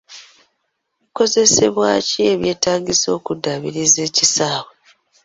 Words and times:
Bikozesebwa 1.01 1.87
ki 2.07 2.19
ebyetaagisa 2.33 3.07
okuddaabiriza 3.17 3.99
ekisaawe? 4.07 4.73